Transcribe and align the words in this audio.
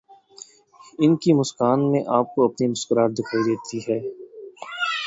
ان 0.99 1.15
کی 1.17 1.31
مسکان 1.33 1.91
میں 1.91 2.01
آپ 2.17 2.33
کو 2.35 2.45
اپنی 2.45 2.67
مسکراہٹ 2.67 3.11
دکھائی 3.11 3.43
دیتی 3.43 3.77
ہے۔ 3.87 3.99